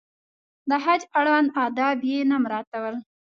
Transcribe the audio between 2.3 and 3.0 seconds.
مراعاتول.